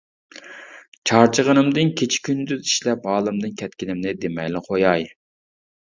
[1.09, 5.07] چارچىغىنىمدىن كېچە-كۈندۈز ئىشلەپ ھالىمدىن كەتكىنىمنى دېمەيلا قوياي.